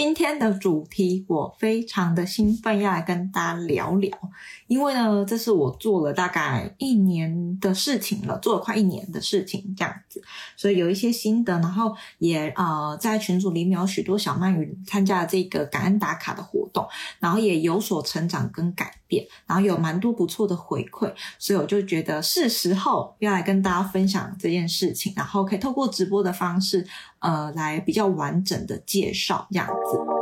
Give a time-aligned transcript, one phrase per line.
[0.00, 4.16] 今天的主题我非常的兴奋，要来跟大家聊聊，
[4.68, 10.22] 因为呢，这是我做了大概一年的事情了，做了快一年的事情这样子，
[10.56, 16.86] 所以有一些心得，然后也呃在群组里面有许多小鳗鱼参加了这个感恩打卡的活动，
[17.18, 26.86] 然后也有所成长跟改变，然后有蛮多不错的回馈，所以我就觉得是时候要来跟大家分享这件事情，然后可以透过直播的方式，
[27.20, 30.17] 呃，来比较完整的介绍这样子。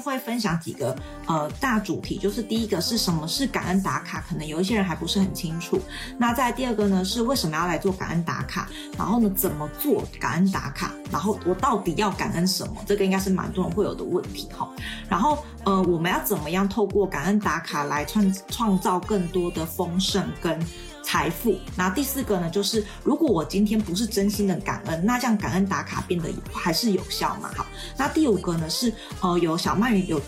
[0.00, 5.80] 会分享几个呃大主题，就是第一个是什么是感恩打卡，可能有一些人还不是很清楚。
[6.18, 8.68] 那在第二个呢，是为什么要来做感恩打卡？
[8.96, 10.92] 然后呢，怎么做感恩打卡？
[11.10, 12.74] 然后我到底要感恩什么？
[12.86, 14.68] 这个应该是蛮多人会有的问题哈。
[15.08, 20.58] 然后呃，我们要怎么样透过感恩打卡来创创造更多的丰盛跟
[21.02, 21.58] 财富。
[21.76, 27.50] 那第四个呢，就是如果我今天不是真心的感恩，那这样感恩打卡变得还是有效嘛？
[27.56, 30.20] 好，那第五个呢是呃，有小鳗鱼有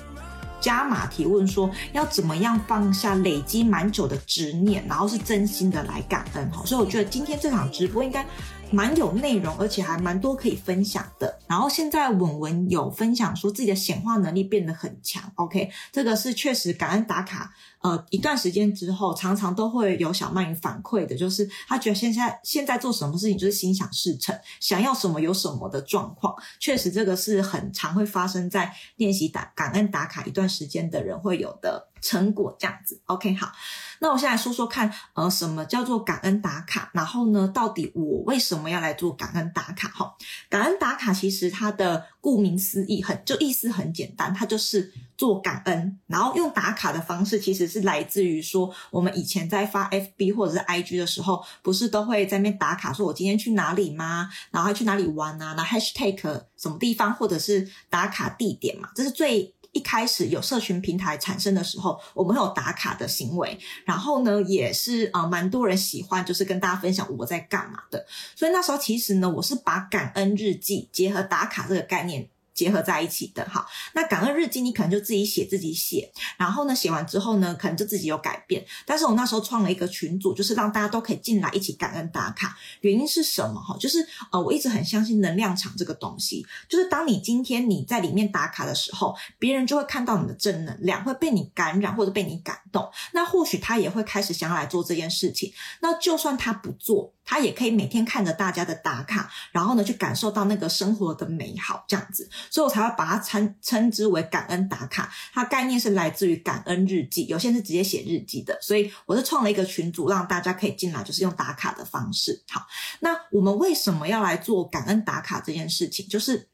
[0.61, 6.51] 加码提问说，要怎么样放下累积蛮久的执念，然后是真心的来感恩。
[6.51, 8.25] 哈，所以我觉得今天这场直播应该
[8.73, 11.39] 蛮有内容，而且还蛮多可以分享的。
[11.49, 17.53] 然后现在文文有分享说自己的显化能力变得很强，OK，这个是确实感恩打卡。
[17.83, 26.35] 呃，一段时间之后，常常都会有小鳗鱼反馈的，就是他觉得现在现在做什么事情就是心想事成，想要什么有什么的状况。
[26.59, 33.01] 确实，这个是很常会发生在练习打感恩打卡一段时间的人会有的成果，这样子。
[33.07, 33.53] OK，好，
[34.01, 36.91] 那我现在说说看，呃，什么叫做感恩打卡？
[36.95, 39.89] 然后呢，到底我为什么要来做感恩打卡？
[39.89, 40.15] 哈，
[40.49, 44.93] 感恩打卡其实它的顾名思义很，就意思很简单，它就是。
[45.21, 54.31] 做感恩，然后用打卡的方式，其实是来自于说，我们以前在发 FB 或者是 IG 的时候，不是都会在那边打卡，说我今天去哪里吗？
[54.51, 55.55] 然后还去哪里玩啊？
[55.55, 56.17] 然后 Hashtag
[56.57, 58.89] 什么地方，或者是打卡地点嘛？
[58.95, 63.59] 这是最一开始有社群平台产生的时候，我们会有打卡的行为。
[63.85, 68.05] 然后呢，也是啊蛮多人喜欢，就是跟大家分享我在干嘛的。
[68.35, 72.29] 所以那时候其实呢，我是把感恩日记结合打卡这个概念。
[72.61, 78.63] 结合在一起的，哈，那感恩日记你可能就自己写自己写，然后呢，写完之后呢，可能就自己有改变。
[78.85, 82.55] 但是我那时候创了一个群组，就是让大家都可以进来一起感恩打卡。
[82.83, 83.59] 原因是什么？
[83.59, 92.87] 哈，就是呃，我一直很相信能量场这个东西，就是当你今天你在里面打卡的时候，别人就会看到你的正能量，会被你感染或者被你感动。
[93.15, 95.51] 那或许他也会开始想要来做这件事情。
[95.81, 97.15] 那就算他不做。
[97.31, 105.09] 他也可以每天看着大家的打卡，然后呢，去感受到那个生活的美好，这样子，所以我才会把它称称之为感恩打卡。
[105.33, 112.43] 它概念是来自于感恩日记，有些人是直接写日记的，所以我是创了一个群组，让大家可以进来，就是用打卡的方式。
[112.49, 112.67] 好，
[112.99, 116.09] 那我们为什么要来做感恩打卡这件事情？
[116.09, 116.49] 就是。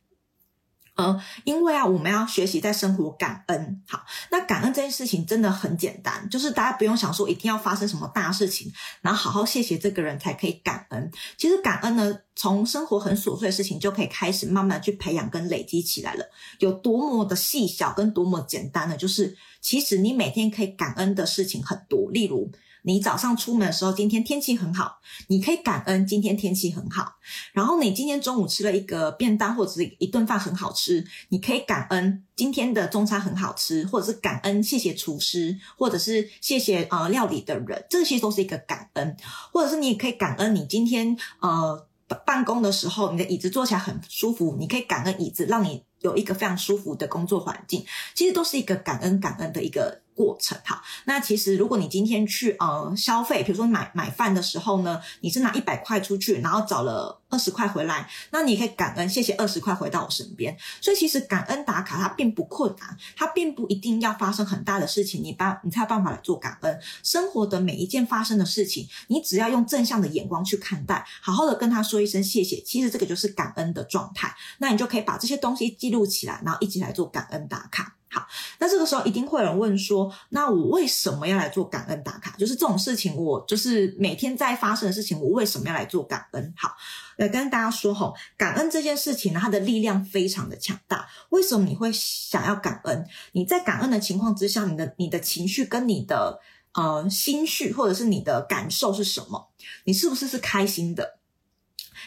[0.97, 3.83] 嗯，因为啊，我们要学习在生活感恩。
[3.87, 11.11] 好，那感恩这件事情真的很简单，就是大家不用想说一定要发生什么大事情，然后好好谢谢这个人才可以感恩。
[11.37, 16.25] 其实感恩呢，从生活很琐碎的事情就可以开始慢慢去培养跟累积起来了。
[16.61, 18.97] 有多么的细小跟多么简单呢？
[18.97, 22.51] 就是其实你每天可以感恩的事情很多，例如。
[22.87, 27.17] 你早上出门的时候，今天天气很好，你可以感恩今天天气很好。
[27.53, 39.17] 然后你今天中午吃了一个便当或者是一顿饭很好吃，你可以感恩今天的中餐很好吃，或者是感恩谢谢厨师，或者是谢谢呃料理的人，这些都是一个感恩。
[39.53, 41.89] 或者是你也可以感恩你今天呃
[42.25, 50.03] 办公的时候，你的椅子坐起来很舒服，你可以感恩椅子让你有一个非常舒服的工作环境，其实都是一个感恩感恩的一个。
[50.17, 60.57] 过程哈，那其实如果你今天去呃消费，比如说买买饭的时候呢，你是拿一百块出去，然后找了二十块回来，那你可以感恩，谢谢二十块回到我身边。
[60.81, 66.81] 所以其实感恩打卡它并不困难，它并不一定要发生很大的事情，你把你才有办法来做感恩。
[67.03, 74.35] 生活的每一件发生的事情，你只要用正向的眼光去看待，好好的跟他说一声谢谢，其实这个就是感恩的状态。
[74.59, 77.96] 那你就可以把这些东西记录起来，然后一起来做感恩打卡。
[78.09, 78.27] 好，
[78.61, 82.35] 那这个时候一定会有人问说，那我为什么要来做感恩打卡？
[82.39, 86.55] 就是这种事情，我就是每天在发生的事情，我为什么要来做感恩？
[86.57, 86.77] 好，
[87.17, 91.09] 来跟大家说吼，感恩这件事情呢，它的力量非常的强大。
[91.31, 93.05] 为什么你会想要感恩？
[93.33, 96.41] 你在感恩的情况之下，你的你的情绪跟你的
[96.75, 99.49] 呃心绪，或者是你的感受是什么？
[99.85, 101.16] 你是不是是开心的？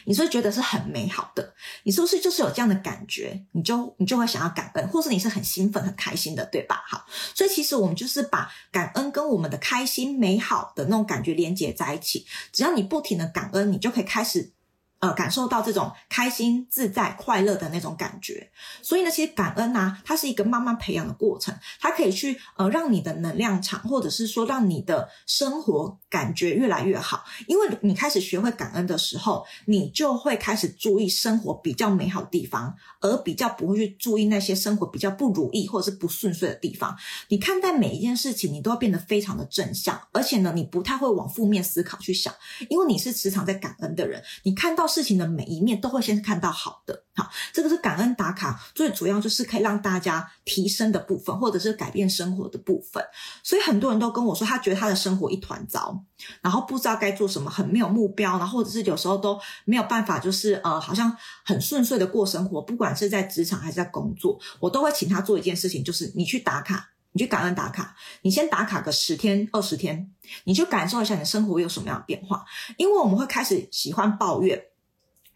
[0.05, 1.53] 你是不是觉得是很美好的？
[1.83, 3.45] 你是不是就是有这样的感觉？
[3.51, 6.83] 你就你就会想要感恩，或是你是很兴奋、很开心的，对吧？
[6.87, 12.25] 好，所以其实我们就是把感恩跟我们的开心、美好的那种感觉连接在一起。
[12.51, 14.53] 只要你不停的感恩，你就可以开始。
[14.99, 18.51] 呃，感受到这种开心、自在、快乐的那种感觉，
[18.81, 27.23] 所以呢，其实感恩呢、啊，它是一个慢慢培养的过程，它可以去呃让你的能量场，或者是说让你的生活感觉越来越好。
[27.47, 36.93] 因为你开始学会感恩的时候，你就会开始注意生活比较美好的地方，而比较不会去注意那些生活比较不如意或者是不顺遂的地方。
[37.29, 42.33] 你看待每一件事情，你都会变得非常的正向，而且呢，你不太会往负面思考去想，
[42.67, 44.88] 因为你是时常在感恩的人，你看到。
[44.89, 53.01] 事情的每一面都会先看到好的，好，这个是感恩打卡最主要就是可以让大家提升的部分，或者是改变生活的部分。
[53.43, 56.03] 所以很多人都跟我说，他觉得他的生活一团糟，
[56.41, 61.15] 然后不知道该做什么，很没有目标，然后或者是有时候都没有办法，就是呃，好像
[61.45, 62.61] 很顺遂的过生活。
[62.61, 66.89] 不管是在职场还是在工作，我都会请他做一件事情，就是你去打卡。
[67.11, 70.11] 你去感恩打卡，你先打卡个十天、二十天，
[70.43, 72.45] 你去感受一下你的生活有什么样的变化。
[72.77, 74.61] 因为我们会开始喜欢抱怨，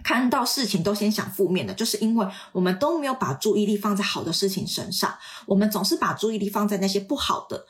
[0.04, 7.66] 看到事情都先想负面的，就是因为我们都没有把注意力放在好的事情身上，我们总是把注意力放在那些不好的。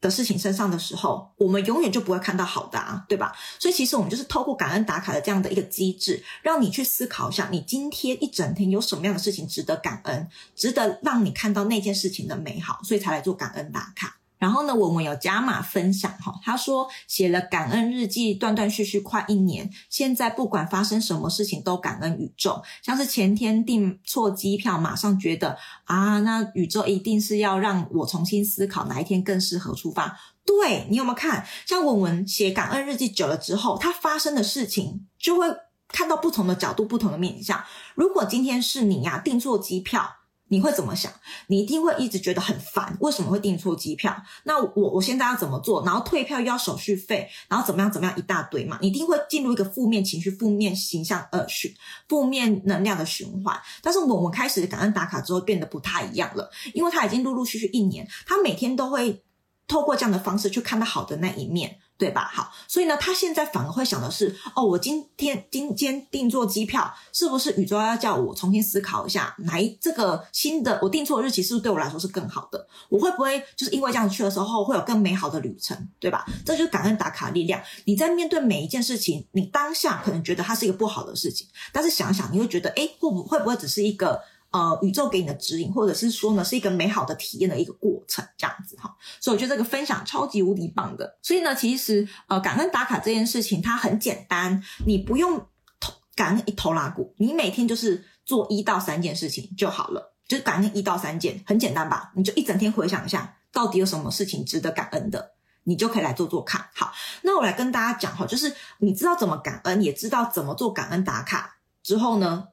[0.00, 3.36] 的事情身上的时候，我们永远就不会看到好的啊，对吧？
[3.58, 14.17] 所以其实我们就是透过感恩打卡的这样的一个机制，让你去思考一下，你今天一整天有什么样的事情值得感恩，值得让你看到那件事情的美好，所以才来做感恩打卡。
[14.38, 22.62] 然后呢，文文有加码分享哈，他说写了感恩日记，断断续续快一年，现在不管发生什么事情都感恩宇宙。
[22.82, 30.18] 像是前天订错机票，马上觉得啊，那宇宙一定是要让我重新思考哪一天更适合出发。
[30.44, 31.44] 对，你有没有看？
[31.66, 35.46] 像文文写感恩日记久了之后，他发生的事情就会
[35.88, 37.62] 看到不同的角度、不同的面向。
[37.94, 40.17] 如果今天是你呀，订错机票。
[40.48, 41.12] 你会怎么想？
[41.46, 44.14] 你一定会一直觉得很烦，为什么会订错机票？
[44.44, 45.84] 那我我现在要怎么做？
[45.84, 48.78] 然后退票又要手续费，然后怎么样怎么样一大堆嘛？
[48.80, 51.72] 你一定会进入一个负面情绪、负面形象呃循
[52.08, 53.58] 负面能量的循环。
[53.82, 59.22] 但是我们开始感恩打卡之后，变得不太一样了，因为他已经陆陆续续一年，他每天都会
[59.68, 61.78] 透过这样的方式去看到好的那一面。
[61.98, 62.30] 对吧？
[62.32, 72.68] 好，所以呢，他现在反而会想的是，哦，我今天今天订做机票，是不是宇宙要叫我重新思考一下，来这个新的我订错日期，是不是对我来说是更好的？
[72.88, 76.24] 我会不会就是因为这样去的时候，会有更美好的旅程，对吧？
[76.46, 77.60] 这就是感恩打卡力量。
[77.84, 84.20] 你在面对每一件事情，你当下可能觉得它是一个不好的事情，但是想想，你会觉得，诶，会不会不会只是一个。
[84.50, 88.96] 呃，宇宙给你的指引，或者是说呢，是一个美好的体验的一个过程，这样子哈。
[89.20, 91.18] 所以我觉得这个分享超级无敌棒的。
[91.22, 95.38] 所以呢，其实呃，感恩打卡这件事情它很简单，你不用
[95.78, 102.12] 头感恩一头拉骨，你每天就是做一到三件事情就好了，就是感恩一到三件，很简单吧？
[102.16, 105.32] 你就一整天回想一下，到底有什么事情值得感恩的，
[105.64, 106.66] 你就可以来做做看。
[106.74, 106.92] 好，
[107.22, 112.48] 那我来跟大家讲哈，就是你知道怎么感恩，也知道怎么做感恩打卡之后呢，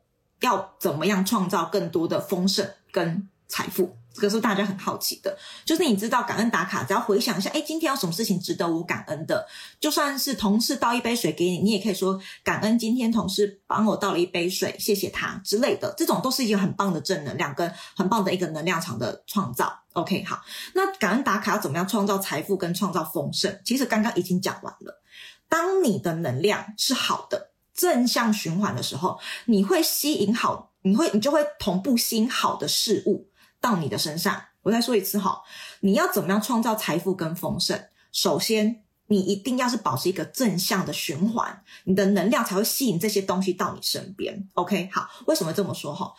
[0.45, 3.97] 要怎么样创造更多的丰盛跟财富？
[4.13, 5.37] 这个是大家很好奇的。
[5.65, 9.45] 就是你知道感恩打卡，只要回想一下，哎，今天有什么事情值得我感恩的？
[9.77, 15.93] 就算是同事倒一杯水给你，你也可以说感恩今天同事帮我倒了一杯水，谢谢他之类的。
[15.97, 19.81] 这种都是一个很棒的正能量跟很棒的一个能量场的创造。
[19.91, 20.41] OK，好，
[20.73, 23.59] 那感恩打卡要怎么样创造财富跟创造丰盛？
[23.65, 25.01] 其实刚刚已经讲完了。
[25.49, 27.51] 当你的能量是好的。
[27.75, 33.29] 正向循环的时候，你会吸引好，你会你就会同步吸引好的事物
[33.59, 34.41] 到你的身上。
[34.63, 35.43] 我再说一次哈，
[35.81, 37.79] 你要怎么样创造财富跟丰盛？
[38.11, 44.47] 首先，你一定要是保持一个正向的循环，你的能量才会吸引这些东西到你身边。
[44.53, 46.13] OK，好，为什么这么说哈？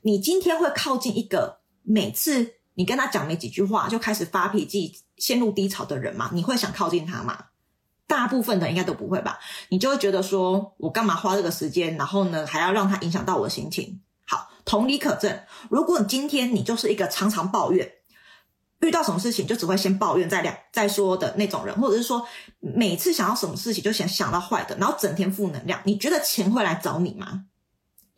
[0.00, 6.30] 你今天会靠近一个每次你跟他讲没几句话就开始发脾气、陷入低潮的人吗？
[6.32, 7.44] 你会想靠近他吗？
[8.12, 9.38] 大部分的应该都不会吧？
[9.70, 14.02] 你就会觉得说，我干嘛花这个时间，然后呢，还要让它影响到我的心情？
[14.26, 15.40] 好，同理可证，
[15.70, 17.90] 如果今天你就是一个常常抱怨，
[18.80, 22.28] 遇到什么事情就只会先抱怨再两再说的那种人，或者是说
[22.60, 27.46] 每次想要什么事情就想想到坏的，然后整天负能量，你觉得钱会来找你吗？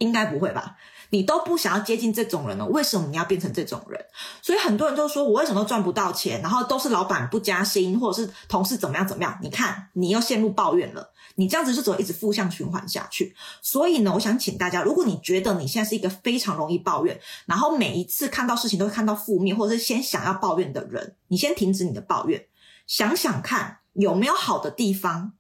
[0.04, 0.76] 应该不会吧？
[1.10, 4.04] 你都不想要接近这种人了，为什么你要变成这种人？
[4.42, 9.38] 所以很多人都说，我为什么都赚不到钱，然后都是老板不加薪，或者是同事怎么样怎么样？
[9.40, 13.36] 你看，你又陷入抱怨了，你这样子就只会一直负向循环下去。
[13.62, 22.44] 所以呢，我想请大家，如果你觉得你现在是一个非常容易抱怨，然后每一次看到事情都会看到负面，或者是先想要抱怨的人，你先停止你的抱怨，
[22.88, 25.34] 想想看有没有好的地方。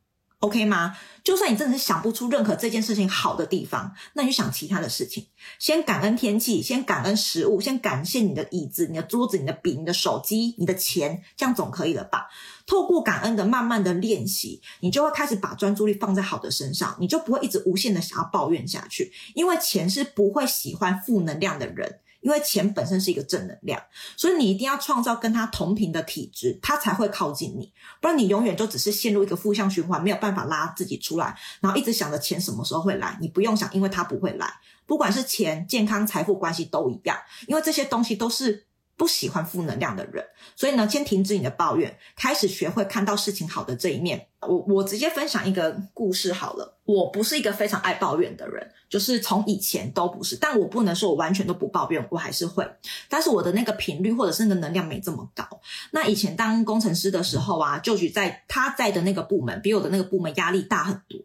[0.44, 0.94] OK 吗？
[1.22, 5.26] 就算你真的是想不出任何这件事情好的地方，那你就想其他的事情。
[5.58, 12.26] 先感恩天气，先感恩食物，先感谢你的椅子、你的桌子、你的笔、你的手机、你的钱，这样总可以了吧？
[12.66, 22.00] 透过感恩的慢慢的练习，你就会开始把专注力放在好的身上，你就不会一直无限的想要抱怨下去，因为钱是不会喜欢负能量的人。
[22.24, 23.78] 因为钱本身是一个正能量，
[24.16, 27.70] 所以你一定要创造跟他同频的体质，他才会靠近你。
[28.00, 33.18] 不然你永远就只是陷入一个负向循环，没有办法拉自己出来，然后一直想着钱什么时候会来。
[33.20, 34.50] 你不用想，因为它不会来。
[34.86, 38.64] 不管是钱、健康、财富、关系都一样，因为这些东西都是
[38.96, 40.24] 不喜欢负能量的人。
[40.56, 44.28] 所以呢，先停止你的抱怨，开始学会看到事情好的这一面。
[44.40, 46.78] 我我直接分享一个故事好了。
[46.84, 50.36] 我不是一个非常爱抱怨的人，就是从以前都不是。
[50.36, 52.70] 但我不能说我完全都不抱怨，我还是会。
[53.08, 55.44] 但是我的那个频率或者是那个能量没这么高。
[55.92, 61.18] 那以前当工程师的时候啊，就举在他在的那个部门，比我的那个部门压力大很多。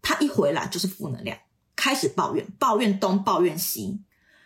[0.00, 1.36] 他一回来就是负能量，
[1.74, 4.00] 开始抱怨，抱怨东，抱怨西，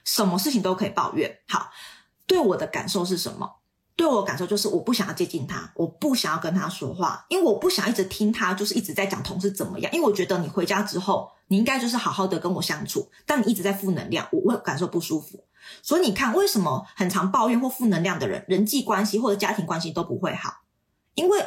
[0.04, 1.38] 什么事情都可以抱怨。
[1.46, 1.70] 好，
[2.30, 3.56] 对我的感受是什么？
[3.96, 9.92] 对我的感受就是，我不想要接近他，我不想要跟他说话，因为我不想一直听他，就是一直在讲同事怎么样。
[9.92, 15.44] 因为我觉得你回家之后，你应该就是好好的跟我相处，但你一直在负能量，我会感受不舒服。
[15.82, 20.62] 所以你看，为什么很常抱怨或负能量的人，人际关系或者家庭关系都不会好？
[21.16, 21.44] 因为。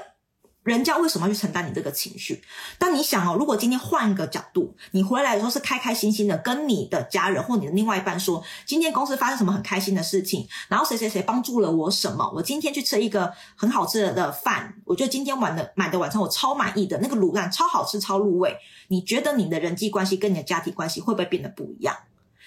[0.64, 2.42] 人家为什么要去承担你这个情绪？
[2.78, 18.56] 当你想哦，如果今天换一个角度，你回来的时候是开开心心的，跟你的家人或你的另外一半说，今天公司发生什么很开心的事情，然后谁谁谁帮助了我什么，我今天去吃一个很好吃的饭，我觉得今天晚的买的晚餐我超满意的，那个卤蛋超好吃超入味。
[18.88, 21.96] 你觉得你的人际关系跟你的家庭关系会不会变得不一样？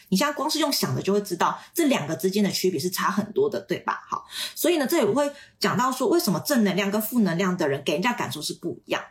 [0.09, 4.05] 你现在光是用想的就会知道这两个之间的区别是差很多的，对吧？
[4.09, 9.03] 好，所以呢，这也会讲到说，为什么正能量跟负能量的人给人家感受是不一样，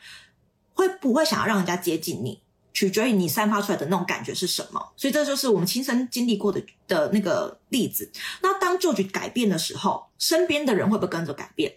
[0.73, 2.41] 会不会想要让人家接近你，
[2.73, 4.93] 取决于你散发出来的那种感觉是什么。
[4.95, 8.09] 所以这就是我们亲身经历过的的那个例子。
[8.41, 11.75] 那当旧局改变的时候，身边的人会不会跟着改变？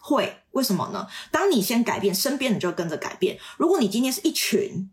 [0.00, 1.06] 会，为什么呢？
[1.30, 3.38] 当你先改变，身边人就会跟着改变。
[3.58, 4.90] 如果你今天是一群。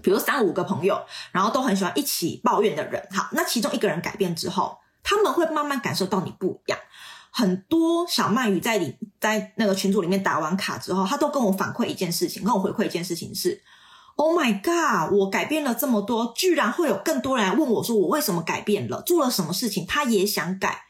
[0.00, 6.78] 比如三五个朋友，然后都很喜欢一起抱怨的人，好，那其中一个人改变之后，他们会慢慢感受到你不一样。
[7.30, 13.62] 很多小鳗鱼在里在那个群组里面打完卡之后，他都跟我反馈一件事情，跟我回馈一件事情是
[14.16, 20.84] ：Oh my god，我改变了这么多，居然会有更多人来问我说我为什么改变了，做了什么事情，他也想改，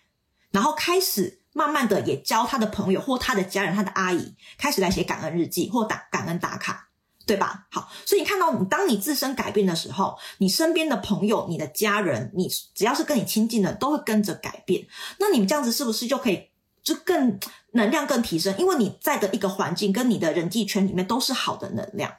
[0.51, 6.89] 然后开始慢慢的也教他的朋友或他的家人、他的阿姨开始来写感恩日记或打感恩打卡。
[7.25, 7.67] 对吧？
[7.71, 14.87] 好，所以你看到，当你自身改变的时候，你身边的朋友、你的家人，你只要是跟你亲近的，都会跟着改变。
[15.19, 16.49] 那你们这样子是不是就可以
[16.83, 17.39] 就更
[17.73, 18.57] 能量更提升？
[18.59, 22.13] 因为你在的一个环境跟你的人际圈里面都是好的能量，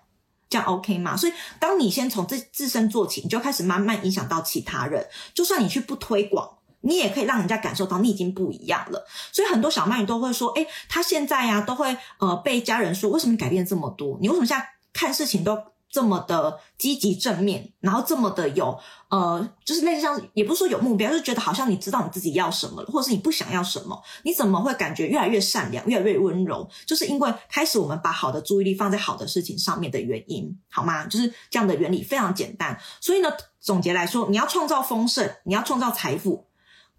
[0.50, 1.18] 这样 OK 吗？
[1.18, 5.06] 所以当你先从自自身做起，你就开始慢慢影响到其他人。
[5.34, 9.06] 就算你去不推广，你也可以让人家感受到你已经不一样了。
[9.34, 14.18] 所以很多小鳗鱼都会说：“诶，他现在呀、都会呃被家人说，为什么你改变这么多？
[14.22, 15.58] 你为什么现在？”看事情都
[15.90, 26.68] 这么的积极正面，然后这么的有呃，就是类似像，也不是说有目标，就是觉得好像你知道你自己要什么了，或者是你不想要什么，你怎么会感觉越来越善良，越来越温柔？
[26.88, 31.06] 就是因为开始我们把好的注意力放在好的事情上面的原因，好吗？
[31.06, 32.80] 就是这样的原理非常简单。
[33.00, 36.48] 所以呢，总结来说，你要创造丰盛，你要创造财富。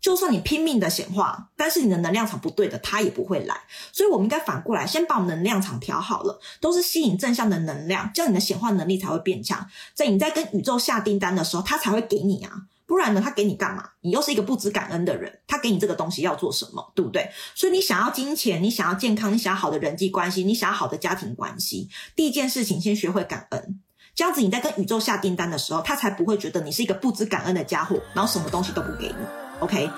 [0.05, 3.57] 就算你拼命的显化，但是你的能量场不对的，它也不会来。
[3.91, 9.67] 所以，我们应该反过来，先把我们能量场调好了，都是吸引正向的能量，这样你的显化能力才会变强。
[9.95, 12.53] 在你在跟宇宙下订单的时候，他才会给你啊，
[12.85, 13.93] 不然呢，他给你干嘛？
[14.03, 16.93] 你又是一个不知感恩的人，他给你这个东西要做什么？
[16.95, 17.31] 对不对？
[17.55, 23.81] 所以，你想要金钱，你想要健康，你想要好的人际关系，你想要好的家庭关系，第一件事情，先学会感恩。
[24.15, 29.44] 这样子，你在跟宇宙下订单的时候，他才不会觉得你是一个不知感恩的家伙，然后什么东西都不给你。
[29.61, 29.89] OK，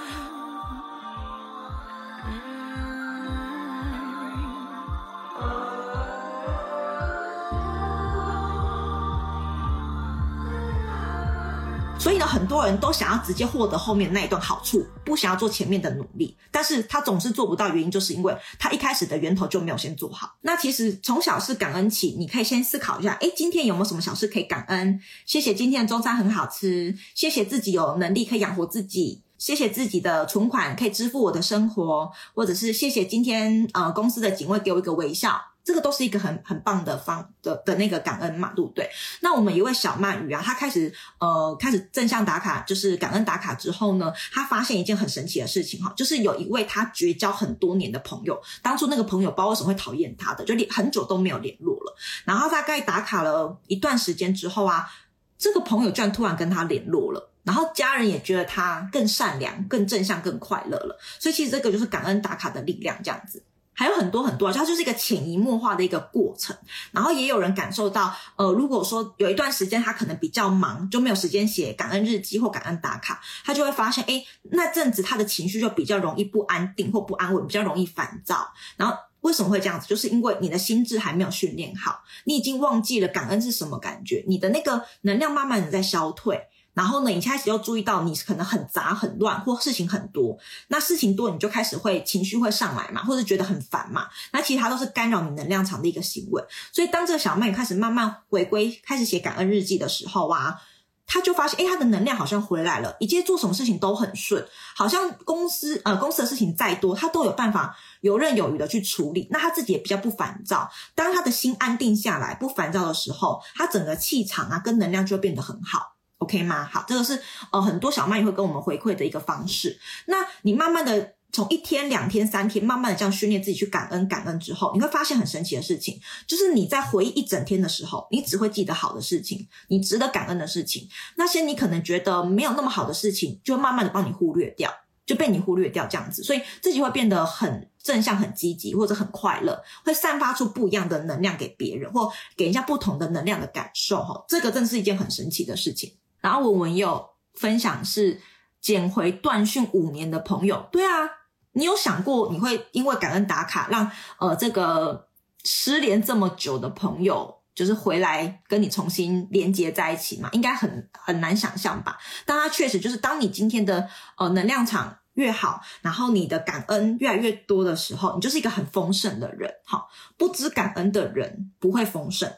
[11.99, 20.37] 所以呢，很多人都想要直接获得后面那一段好处，不想要做前面的努力，但是他总是做不到，原因就是因为他一开始的源头就没有先做好。
[20.43, 25.01] 那其实从小事感恩起，你可以先思考一下，诶，今天有没有什么小事可以感恩？
[25.25, 29.26] 谢谢今天的中餐很好吃，谢谢自己有能力可以养活自己。
[29.39, 35.41] 谢谢自己的存款可以支付我的生活，或者是谢谢今天呃公司的警卫给我一个微笑。
[35.67, 38.89] 这个都是一个很很棒的方的的那个感恩嘛，对不对？
[39.21, 51.97] 那我们一位小鳗鱼啊，他开始呃开始正向打卡，就是感恩打卡之后呢，他发现一件很神奇的事情哈，就是有一位他绝交很多年的朋友，当初那个朋友不知道为什么会讨厌他的，就连很久都没有联络了。
[52.25, 54.89] 然后大概打卡了一段时间之后啊，
[55.37, 60.99] 这个朋友居然突然跟他联络了，然后家人也觉得他更善良、更正向、更快乐了。
[61.21, 63.43] 所以其实这个就是感恩打卡的力量，这样子。
[63.79, 66.57] 还有很多很多，它就是一个潜移默化的一个过程。
[66.93, 78.51] 然后也有人感受到，呃，如果说有一段时间他可能比较忙，就没有时间写感恩日记或感恩打卡，他就会发现，诶，那阵子他的情绪就比较容易不安定或不安稳，比较容易烦躁。
[78.79, 79.87] 然后为什么会这样子？
[79.87, 86.41] 就是因为你的心智还没有训练好，你已经忘记了感恩是什么感觉，你的那个能量慢慢的在消退。
[86.77, 90.37] 然后呢，你开始又注意到你可能很杂很乱，或事情很多。
[90.69, 94.07] 那事情多，你就开始会情绪会上来嘛，或者觉得很烦嘛。
[94.31, 96.45] 那其实它都是干扰你能量场的一个行为。
[96.71, 100.61] 所以当这个小妹开始慢慢回归，开始写感恩日记的时候啊，
[101.07, 109.27] 他就发现，诶，他的能量好像回来了，一切做什么事情都很顺，好像公司呃公司的事情再多，他都有办法游刃有余的去处理。
[109.31, 110.71] 那他自己也比较不烦躁。
[110.95, 115.96] 当他的心安定下来，不烦躁的时候，他整个气场啊跟能量就会变得很好。
[116.19, 116.65] OK 吗？
[116.65, 117.21] 好，这个是
[117.53, 119.79] 呃很多小鳗也会跟我们回馈的一个方式。
[120.07, 130.89] 那你慢慢的从一天、两天、三天，慢慢的这样训练自己去感恩、感恩之后，你会发现很神奇的事情，就是你在回忆一整天的时候，你只会记得好的事情，你值得感恩的事情。
[131.17, 134.73] 那些你可能觉得没有那么好的事情，就会慢慢的帮你忽略掉，
[135.05, 136.23] 就被你忽略掉这样子。
[136.23, 144.03] 所以自己会变得很正向、很积极，或者很快乐，会散发出不一样的能量给别人，或给人家不同的能量的感受。
[144.03, 145.93] 哈，这个真是一件很神奇的事情。
[146.27, 148.21] 然后文文有分享是
[148.61, 151.09] 捡回断讯五年的朋友，对啊，
[151.53, 155.07] 你有想过你会因为感恩打卡让呃这个
[155.45, 160.29] 失联这么久的朋友，就是回来跟你重新连接在一起吗？
[160.33, 161.97] 应该很很难想象吧。
[162.25, 169.55] 但它确实就是当你今天的呃能量场越好，然后你的感恩越来越多的时候，你就是一个很丰盛的人。
[169.65, 172.29] 好，不知感恩的人不会丰盛。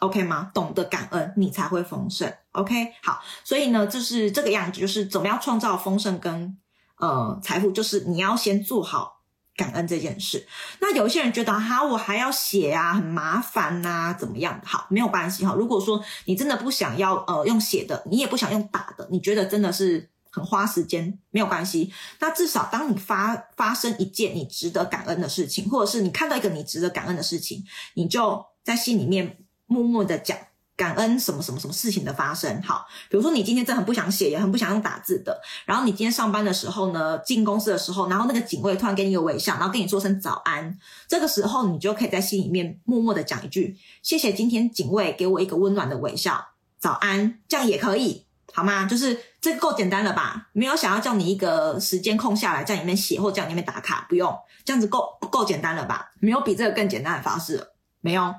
[0.00, 0.50] OK 吗？
[0.54, 2.32] 懂得感恩，你才会丰盛。
[2.52, 6.56] OK，好，所以呢，就是这个样子，就是怎么样创造丰盛跟
[6.98, 9.22] 呃财富，就是你要先做好
[9.56, 10.46] 感恩这件事。
[10.80, 14.60] 那有些人觉得哈，我还要写啊，很麻烦呐、怎么样？
[14.64, 15.52] 好，没有关系哈。
[15.54, 21.92] 如果说你真的不想要呃用写的，你也不想用打的，你觉得真的是很花时间，没有关系。
[22.20, 29.38] 那至少当你发发生一件你值得感恩的事情，或者是你看到一个你值得感恩的事情，你就在心里面。
[29.68, 30.36] 默默的讲
[30.76, 40.78] 感恩什么什么什么事情的发生，好，比如说你今天真的很不想写，也很不想用打字的，然后你今天上班的时候呢，进公司的时候，然后那个警卫突然给你一个微笑，然后跟你说声早安，
[41.08, 48.86] 这个时候你就可以在心里面默默的讲一句，谢谢今天警卫给我一个温暖的微笑，早安，这样也可以，好吗？
[48.86, 50.48] 就是这个够简单了吧？
[50.52, 54.32] 没有想要叫你一个时间空下来在里面写或在里面打卡，不用，
[54.64, 56.12] 这样子够够简单了吧？
[56.20, 58.32] 没有比这个更简单的方式了，没有。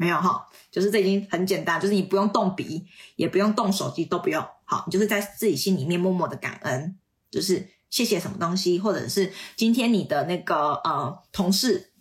[0.00, 2.86] 没有哈，就是这已经很简单，就是你不用动笔，
[3.16, 4.42] 也不用动手机，都不用。
[4.64, 6.96] 好，你就是在自己心里面默默的感恩，
[7.30, 11.92] 就是谢谢什么东西，或者是今天你的那个呃同事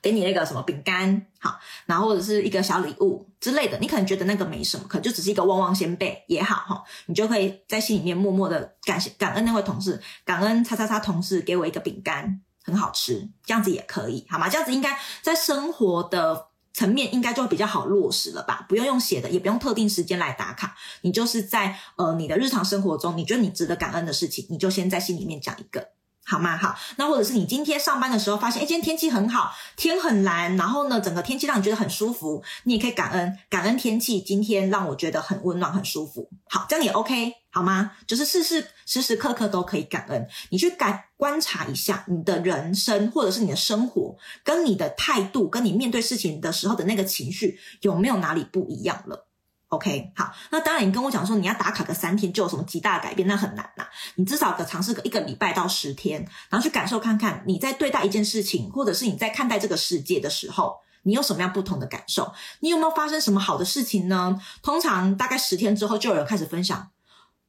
[0.00, 14.48] 给你那个什么饼干，好，然后或者是一个小礼物之类的，你可能觉得那个没什么，可能就只是一个旺旺仙贝也好哈，你就可以在心里面默默的感谢感恩那位同事，感恩叉叉叉同事给我一个饼干，很好吃，这样子也可以，好吗？
[14.48, 16.51] 这样子应该在生活的。
[16.72, 18.64] 层面应该就比较好落实了吧？
[18.68, 25.88] 不用用写的，也不用特定时间来打卡，你就是在呃你的日常生活中，你觉得你值得感恩的事情，你就先在心里面讲一个。
[26.24, 26.56] 好吗？
[26.56, 36.30] 好，那或者是你今天上班的时候发现，哎，今天天气很好，天很蓝，然后呢，整个天气让你觉得很舒服，你也可以感恩，感恩天气今天让我觉得很温暖、很舒服。
[36.48, 37.92] 好，这样也 OK，好吗？
[38.06, 40.26] 就是事事时时刻刻都可以感恩。
[40.50, 49.26] 你去感观察一下你的人生，或者是你的生活，跟你的态度，跟你面对事情的时候的那个情绪，有没有哪里不一样了
[49.72, 62.34] ？OK，好，那当然，你跟我讲说你要打卡个三天就有什么极大的改变，那很难呐、你至少可尝试个一个礼拜到十天，然后去感受看看你在对待一件事情，或者是你在看待这个世界的时候，你有什么样不同的感受？
[62.60, 64.38] 你有没有发生什么好的事情呢？
[64.62, 66.90] 通常大概十天之后，就有人开始分享，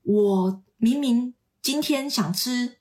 [0.03, 2.77] 我明明今天想吃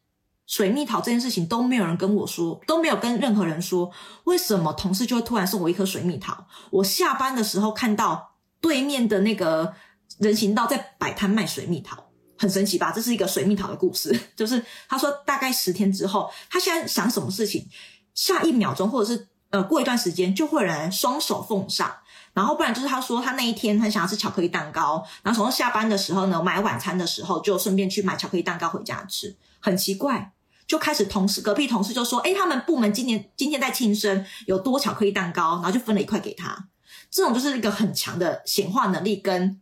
[0.47, 3.91] 水蜜桃这件事情都没有人跟我说，都没有跟任何人说，
[4.23, 6.47] 为什么同事就会突然送我一颗水蜜桃？
[6.71, 8.31] 我下班的时候看到。
[8.63, 9.75] 对面的那个
[10.19, 12.91] 人行道在摆摊卖水蜜桃，很神奇吧？
[12.91, 17.69] 这是一个水蜜桃的故事， 就是他说大概十天之后，他现在想什么事情，
[18.15, 21.93] 下一秒钟或者是呃过一段时间就会有人双手奉上，
[22.33, 30.33] 然后不然就是他说他那一天很想要吃巧克力蛋糕，然后从下班的时候呢买晚餐的时候就顺便去买巧克力蛋糕回家吃，很奇怪，
[30.67, 36.69] 就开始同事隔壁同事就说，诶他们部门今年今天在庆生，有多巧克力蛋糕，然后就分了一块给他，
[37.13, 39.61] 这种就是一个很强的显化能力跟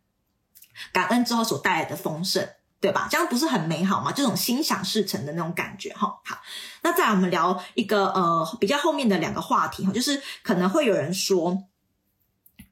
[0.91, 2.49] 感恩之后所带来的丰盛。
[2.83, 3.09] 对吧？
[3.11, 4.11] 这样不是很美好吗？
[4.11, 6.19] 这种心想事成的那种感觉，哈。
[6.25, 6.41] 好，
[6.81, 11.65] 那再来我们聊一个呃比较后面的两个话题哈，就是可能会有人说，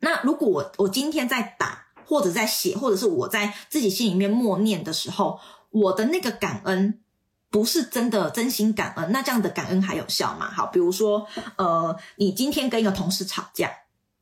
[0.00, 5.38] 那如果我我今天在打或者在写，或者是我在自己心里面默念的时候，
[5.68, 7.02] 我的那个感恩
[7.50, 10.50] 不是真的真心感恩，那这样的感恩还有效吗？
[10.50, 13.70] 好，比如说呃，你今天跟一个同事吵架，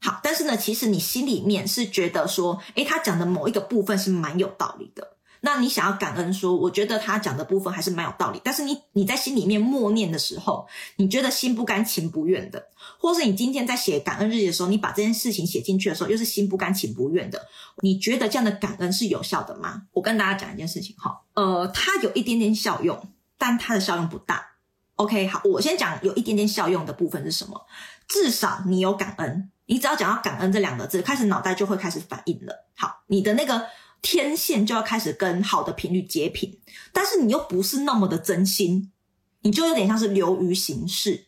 [0.00, 5.14] 好，但是呢，其实你心里面是觉得说，诶，他讲的某一个部分是蛮有道理的。
[5.40, 8.40] 那你想要感恩说，我觉得他讲的部分还是蛮有道理。
[8.42, 12.66] 但是你你在心里面默念的时候，你觉得心不甘情不愿的，
[12.98, 17.46] 或是你今天在写感恩日记的时候，你把这件事情写进去的时候，又是心不甘情不愿的，
[17.82, 19.82] 你觉得这样的感恩是有效的吗？
[19.92, 24.54] 我跟大家讲一件事情哈，呃，它有一点点效用，但它的效用不大。
[24.96, 27.66] OK，好，我先讲有一点点效用的部分是什么？
[28.08, 32.66] 至少你有感恩，你只要讲到感恩这两个字，开始脑袋就会开始反应了。
[32.74, 33.66] 好，你的那个。
[34.02, 36.60] 天线就要开始跟好的频率接频，
[36.92, 38.92] 但是你又不是那么的真心，
[39.40, 41.26] 你就有点像是流于形式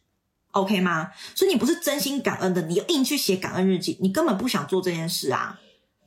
[0.52, 1.10] ，OK 吗？
[1.34, 5.58] 所以你不是真心感恩的，你硬去写感恩日记，你根本不想做这件事啊。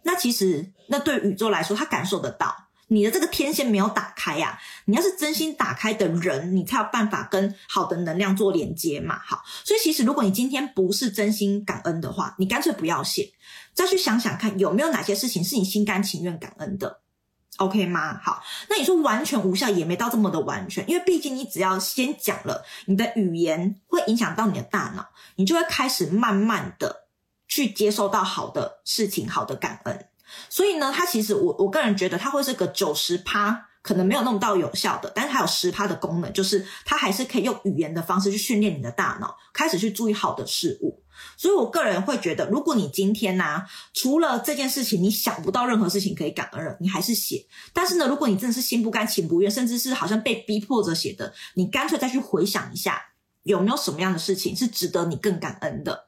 [0.03, 2.55] 那其实，那对宇宙来说，他感受得到
[2.91, 4.59] 你的这个天线没有打开呀。
[4.85, 9.17] 你要是真心打开的人，你才有办法跟好的能量做连接嘛。
[9.25, 13.31] 好，所以其实如果你今天不是真心感恩的话，你干脆不要写。
[13.73, 16.99] 再去想想看，有没有哪些事情是你心甘情愿感恩的
[17.57, 18.19] ，OK 吗？
[18.21, 27.07] 好，那你说完全无效也没到这么的完全，因为毕竟你只要先讲了，你的语言会影响到你的大脑，你就会开始慢慢的
[27.47, 30.07] 去接受到好的事情、好的感恩。
[30.49, 41.03] 所以呢，它其实我我个人觉得它会是个九十趴，可能没有弄到有效的，但是它有十趴的功能，就是它还是可以用语言的方式去训练你的大脑，开始去注意好的事物。
[41.37, 43.63] 所以，我个人会觉得，如果你今天呢、
[43.93, 47.45] 除了这件事情，你想不到任何事情可以感恩了，你还是写。
[47.73, 52.99] 但是呢，如果你真的是心不甘情不愿，甚至是好像被逼迫着写的，你干脆再去回想一下，
[53.43, 56.07] 有没有什么样的事情是值得你更感恩的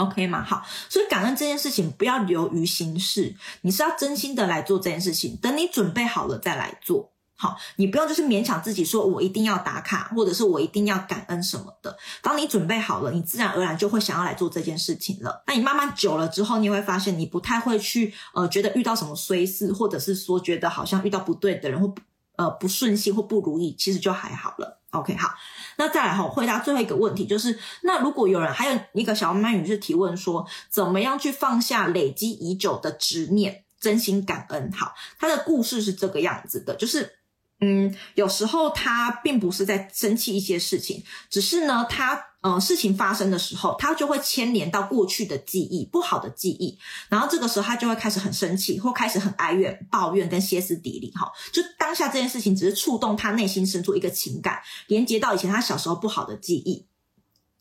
[0.00, 0.42] ？OK 吗？
[0.42, 7.12] 好，所以感恩这件事情不要流于形式，你是要真心的来做这件事情，等你准备好了再来做。
[7.36, 11.96] 好，你不用就是勉强自己说，我一定要打卡，或者是我一定要感恩什么的。
[12.20, 15.42] 当你准备好了，你自然而然就会想要来做这件事情了。
[15.46, 21.94] 那你慢慢久了之后，你会发现你不太会去呃觉得遇到什么衰事，或者是说觉得好像遇到不对的人或
[22.36, 24.79] 呃不顺心或不如意，其实就还好了。
[24.90, 25.34] OK，好，
[25.76, 34.70] 那再来哈，回答最后一个问题，就是那如果有人还有一个小曼女士提问说，怎么样去放下累积已久的执念，真心感恩？
[34.72, 37.16] 好，他的故事是这个样子的，就是。
[37.62, 56.86] 嗯，有时候他并不是在生气一些事情，只是呢他，呃事情发生的时候，他就会牵连到过去的记忆，不好的记忆，然后这个时候他就会开始很生气，或开始很哀怨、抱怨跟歇斯底里，哈，就当下这件事情只是触动他内心深处一个情感，连接到以前他小时候不好的记忆。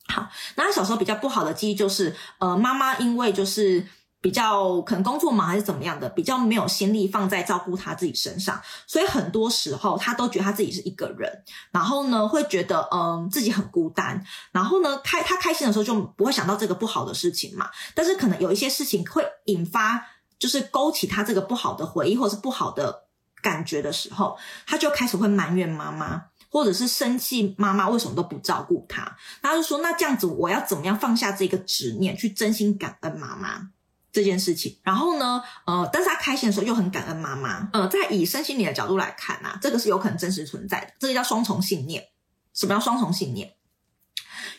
[0.07, 3.85] 好，那他小时候比较不好的记忆就是，呃，妈妈因为就是。
[4.21, 11.31] 比较可能工作忙还是怎么样的，比较没有心力放在照顾他自己身上，所以很多时候他都觉得他自己是一个人，
[11.71, 20.05] 然后呢会觉得嗯自己很孤单，然后呢开他开心的时候就不会想到这个不好的事情嘛，但是可能有一些事情会引发，
[20.37, 23.05] 就是勾起他这个不好的回忆或者是不好的
[23.41, 33.69] 感觉的时候，他就开始会埋怨妈妈，或者是生气妈妈为什么都不照顾他，他就说那这样子我要怎么样放下这个执念，去真心感恩妈妈。
[34.11, 42.03] 这件事情，然后呢，呃，但是他开心的时候又很感恩妈妈，呃，在以身心灵的角度来看啊，这个是有可能真实存在的，这个叫双重信念。
[42.53, 43.53] 什么叫双重信念？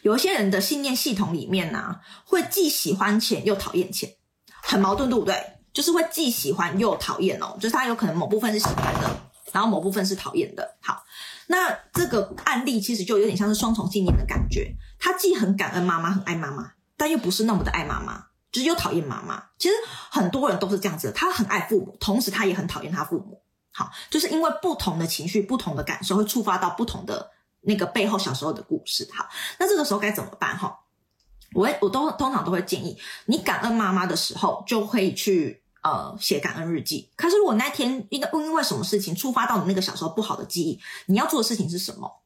[0.02, 4.14] 有一些人的信念系统里面呢、啊，会既喜欢钱又讨厌钱，
[4.62, 5.34] 很矛盾，对不对？
[5.72, 9.20] 就是会既喜欢又讨厌哦，就是他有可能某部分是喜欢的，
[9.52, 10.76] 然后某部分是讨厌的。
[10.80, 11.04] 好，
[11.48, 18.29] 那这个案例其实就有点像是双重信念的感觉，他既很感恩妈妈，很爱妈妈，但又不是那么的爱妈妈。
[18.52, 19.74] 就是又讨厌妈妈，其实
[20.10, 23.42] 很多人都是这样子的，他很爱父母，同时他也很讨厌他父母。
[23.72, 29.08] 好，就是因为不同的情绪、不同的感受，会触发到不同的那个背后小时候的故事。
[29.14, 30.58] 好，那这个时候该怎么办？
[30.58, 30.80] 哈，
[31.54, 37.08] 我我都通常都会建议你感恩妈妈的时候，就可以去呃写感恩日记。
[37.14, 42.22] 可是如果那天因为因为什么事情触发到你那个小时候不好的记忆，你要做的事情是什么？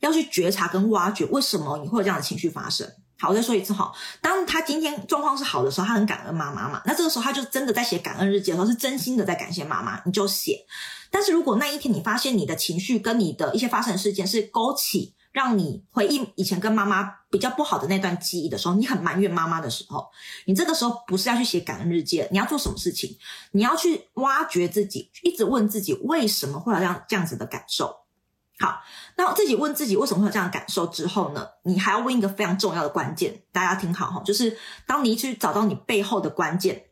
[0.00, 2.92] 要去觉察跟挖掘为什么你会有这样的情绪发生。
[3.20, 10.64] 好，我再说一次哈，当他今天状况是好的时候，他很感恩妈妈嘛，那这个时候他就真的在写感恩日记的时候，是真心的在感谢妈妈，你就写。
[11.10, 20.06] 但是如果那一天你发现你的情绪跟你的一些发生事件是勾起让你回忆以前跟妈妈比较不好的那段记忆的时候，你很埋怨妈妈的时候，
[20.46, 23.18] 你这个时候不是要去写感恩日记，你要做什么事情？
[23.50, 27.94] 你要去挖掘自己，一直问自己为什么会有这样这样子的感受。
[28.60, 28.82] 好，
[29.16, 36.86] 那自己问自己为什么会有这样的感受之后呢，你还要问一个非常重要的关键，大家听好哈，就是当你去找到你背后的关键，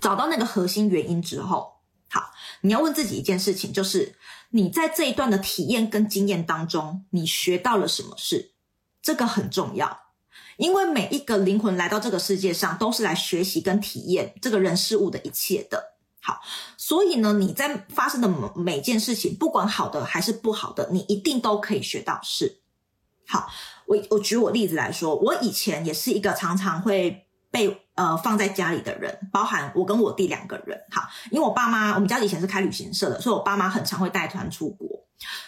[0.00, 1.74] 找到那个核心原因之后，
[2.10, 4.16] 好，你要问自己一件事情，就是
[4.50, 8.52] 你在这一段的体验跟经验当中，你学到了什么事？
[9.00, 10.00] 这个很重要，
[10.56, 15.95] 因为每一个灵魂来到这个世界上，都是来学习跟体验这个人事物的一切的。
[16.26, 16.40] 好，
[16.76, 22.62] 所以呢，你在发生的每每件事情，不管好的还是不好的，你一定都可以学到事。
[23.28, 23.48] 好，
[23.86, 30.80] 我我举我例子来说，我以前也是一个常常会被呃放在家里的人，包含我跟我弟两个人。
[30.90, 35.04] 好，因为我爸妈，我们家以前是开旅行社的，所以我爸妈很常会带团出国，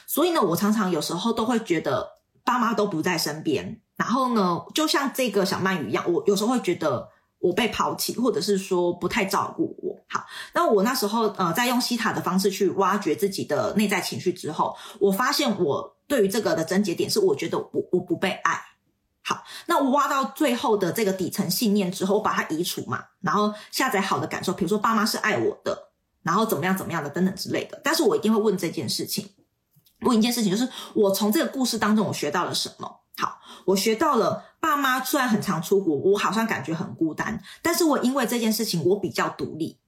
[0.06, 2.08] 所以呢，我常常有时候都会觉得
[2.44, 7.08] 爸妈都不在身边，然后呢，就像这个小鳗鱼一样，我有时候会觉得
[7.40, 9.97] 我被抛弃，或者是说不太照顾我。
[10.10, 18.58] 好，那我那时候呃，在用西塔的方式去挖掘自己的内在情绪之后，我发现我对于这个的症结点是，我觉得我我不被爱。
[19.22, 25.90] 好，那我挖到最后的这个底层信念之后，我把它移除嘛，然后下载好的感受，比如说爸妈是爱我的，
[26.22, 27.78] 然后怎么样怎么样的等等之类的。
[27.84, 29.28] 但是我一定会问这件事情，
[30.00, 33.00] 问一件事情，就是我从这个故事当中我学到了什么？
[33.18, 39.78] 好，我学到了爸妈虽然很常出国，我好像感觉很孤单，但是我因为这件事情我比较独立。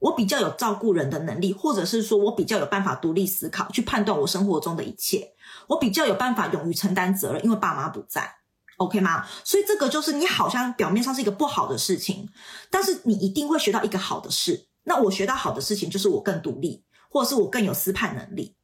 [0.00, 5.32] 我比较有照顾人的能力，或者是说我比较有办法独立思考，去判断我生活中的一切。
[5.68, 8.36] 我比较有办法勇于承担责任，因为爸妈不在
[8.78, 9.26] ，OK 吗？
[9.44, 12.28] 所以这个就是你好像表面上是一个不好的事情，
[12.70, 14.66] 但是你一定会学到一个好的事。
[14.84, 18.56] 那我学到好的事情就是我更独立，或者是我更有思判能力。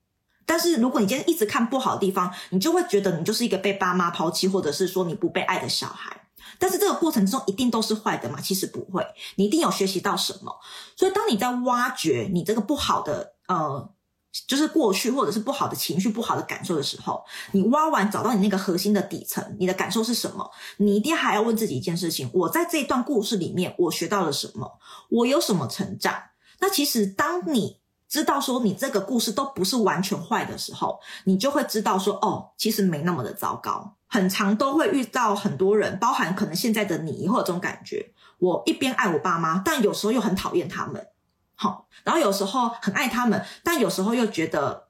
[0.47, 6.26] 但是如果你今天一直看不好的地方，你就会觉得你就是一个被爸妈抛弃，或者是说你不被爱的小孩。
[6.59, 8.41] 但是这个过程之中一定都是坏的嘛？
[8.41, 10.55] 其实不会，你一定有学习到什么。
[10.97, 13.91] 所以当你在挖掘你这个不好的呃，
[14.47, 20.51] 就是过去或者是不好的情绪、不好的感受的时候，你挖完找到你那个核心的底层，你的感受是什么？
[20.77, 24.79] 你一定还要问自己一件事情：我在这一段故事里面，我学到了什么？
[25.09, 26.15] 我有什么成长？
[26.61, 33.96] 那其实当你知道说你这个故事都不是完全坏的时候，你就会知道说哦，其实没那么的糟糕。
[34.07, 38.13] 很常都会遇到很多人，包含可能现在的你，也会有这种感觉。
[38.39, 41.07] 我一边爱我爸妈，但有时候又很讨厌他们。
[41.55, 44.89] 好，然后有时候很爱他们，但有时候又觉得，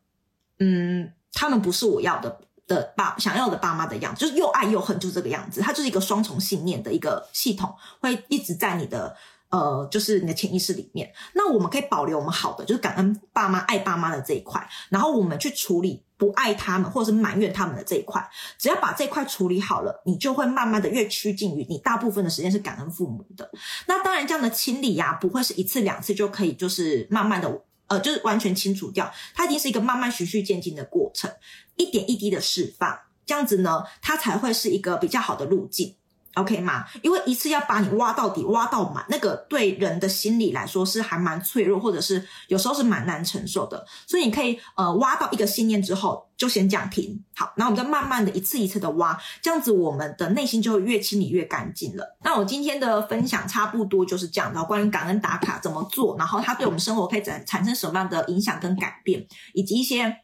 [0.58, 5.60] 嗯，他们不是我要的的爸想要的爸妈的样子，就是又爱又恨，就这个样子。
[5.60, 9.16] 它就是一个双重信念的一个系统，会一直在你的。
[9.48, 18.28] 呃，就是你的潜意识里面，那我们可以保留我们好的，就是感恩爸妈、爱爸妈的这一块，然后我们去处理不爱他们或者是埋怨他们的这一块。
[18.58, 23.48] 只要把这块处理好了，你就会慢慢的越趋近于你大部分的时间是感恩父母的。
[23.86, 29.10] 那当然，这样的清理呀、啊，不会是一次两次就可以，就是慢慢的，呃，就是完全清除掉。
[29.34, 31.30] 它一定是一个慢慢循序渐进的过程，
[31.76, 35.94] 一点一滴的释放，这样子呢，它才会是一个比较好的路径。
[36.36, 36.84] OK 吗？
[37.02, 43.84] 因为一次要把你挖到底、挖到满，那个对人的心理来说是还蛮脆弱，或者是有时候是蛮难承受的。
[44.06, 47.24] 所以你可以呃挖到一个信念之后，就先讲停。
[47.34, 52.16] 好，然后我们再慢慢的一次一次的挖，这样子我们的内心就会越清理越干净了。
[52.22, 60.14] 那我今天的分享差不多就是这样的，关于感恩打卡怎么做，然后它对我们生活可以产产生什么样的影响跟改变，以及一些。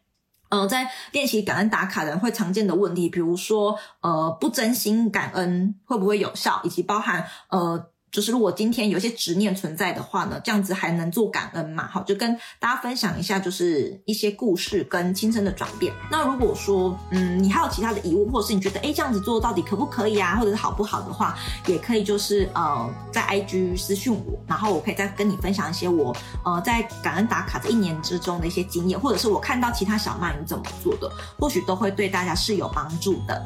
[0.53, 7.89] 呃，在练习感恩打卡的人会常见的问题，比如说，呃，不真心感恩会不会有效，以及包含呃。
[8.13, 11.89] 就是如果今天有些执念存在的话呢，这样子还能做感恩嘛？
[11.89, 15.95] 好，就跟大家分享一下，就是一些故事跟亲身的转变。
[16.11, 33.43] 那如果说，嗯，你还有其他的疑问，或者是你觉得，诶，这样子做到底可不可以啊，或者是好不好的话，也可以就是呃，在 IG 私讯我，然后我可以再跟你分享一些我呃在感恩打卡这一年之中的一些经验，或者是我看到其他小鳗鱼怎么做的，或许都会对大家是有帮助的。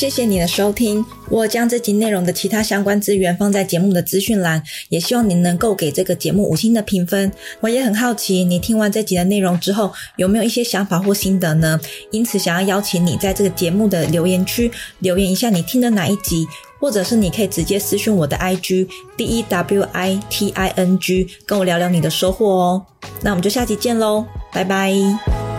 [0.00, 7.30] 谢谢你的收听，我将这集内容的其他相关资源放在节目的资讯栏，也希望你能够给这个节目五星的评分。
[7.60, 11.78] 我也很好奇，你听完这集的内容之后，有没有一些想法或心得呢？
[12.12, 16.48] 因此，想要邀请你在这个节目的留言区留言一下，你听的哪一集
[16.80, 22.86] 或者是你可以直接私讯我的 IG D E W I T I N G，跟我聊聊你的收获哦。
[23.20, 25.49] 那我们就下期见喽，拜拜。